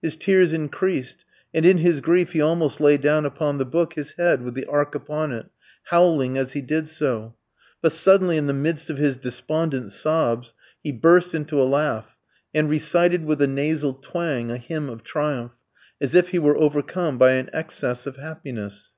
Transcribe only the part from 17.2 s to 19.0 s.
an excess of happiness.